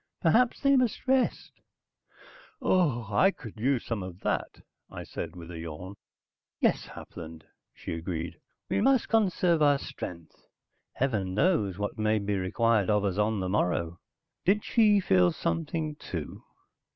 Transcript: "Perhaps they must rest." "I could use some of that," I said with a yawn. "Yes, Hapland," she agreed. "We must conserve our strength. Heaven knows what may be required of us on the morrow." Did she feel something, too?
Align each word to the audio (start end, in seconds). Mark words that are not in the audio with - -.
"Perhaps 0.19 0.61
they 0.61 0.75
must 0.75 1.07
rest." 1.07 1.51
"I 2.59 3.29
could 3.37 3.59
use 3.59 3.85
some 3.85 4.01
of 4.01 4.21
that," 4.21 4.61
I 4.89 5.03
said 5.03 5.35
with 5.35 5.51
a 5.51 5.59
yawn. 5.59 5.93
"Yes, 6.59 6.87
Hapland," 6.87 7.45
she 7.75 7.93
agreed. 7.93 8.39
"We 8.67 8.81
must 8.81 9.09
conserve 9.09 9.61
our 9.61 9.77
strength. 9.77 10.47
Heaven 10.93 11.35
knows 11.35 11.77
what 11.77 11.99
may 11.99 12.17
be 12.17 12.35
required 12.35 12.89
of 12.89 13.05
us 13.05 13.19
on 13.19 13.41
the 13.41 13.49
morrow." 13.49 13.99
Did 14.43 14.65
she 14.65 14.99
feel 14.99 15.31
something, 15.31 15.93
too? 15.97 16.41